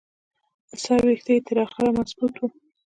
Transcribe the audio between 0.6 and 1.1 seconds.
د سر